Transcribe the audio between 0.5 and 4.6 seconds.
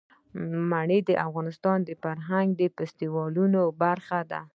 منی د افغانستان د فرهنګي فستیوالونو برخه ده.